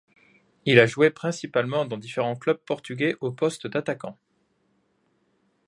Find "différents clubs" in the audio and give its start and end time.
1.99-2.57